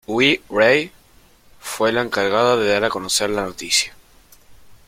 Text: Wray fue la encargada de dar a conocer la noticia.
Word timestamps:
Wray 0.07 0.91
fue 1.59 1.91
la 1.91 2.01
encargada 2.01 2.57
de 2.57 2.67
dar 2.69 2.85
a 2.85 2.89
conocer 2.89 3.29
la 3.29 3.43
noticia. 3.43 3.93